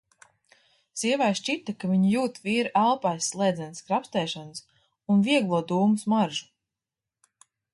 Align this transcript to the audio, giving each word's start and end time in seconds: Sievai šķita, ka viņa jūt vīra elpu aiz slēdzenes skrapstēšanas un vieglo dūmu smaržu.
Sievai 1.01 1.25
šķita, 1.39 1.75
ka 1.83 1.89
viņa 1.91 2.13
jūt 2.13 2.39
vīra 2.47 2.71
elpu 2.85 3.09
aiz 3.11 3.27
slēdzenes 3.33 3.83
skrapstēšanas 3.83 4.65
un 5.15 5.23
vieglo 5.29 5.61
dūmu 5.73 6.01
smaržu. 6.07 6.49